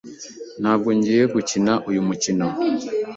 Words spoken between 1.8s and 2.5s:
uyu mukino.